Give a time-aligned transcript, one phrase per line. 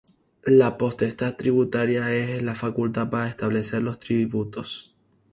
[0.47, 4.95] La potestad tributaria es la facultad para establecer los tributos.